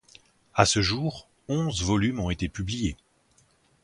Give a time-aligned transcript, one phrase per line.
[0.55, 2.97] À ce jour, onze volumes ont été publiés.